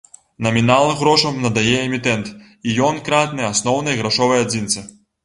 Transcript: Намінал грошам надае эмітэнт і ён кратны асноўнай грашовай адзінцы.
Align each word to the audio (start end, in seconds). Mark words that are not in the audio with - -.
Намінал 0.45 0.85
грошам 1.01 1.35
надае 1.43 1.75
эмітэнт 1.87 2.31
і 2.71 2.79
ён 2.87 2.95
кратны 3.11 3.45
асноўнай 3.51 4.01
грашовай 4.01 4.43
адзінцы. 4.47 4.79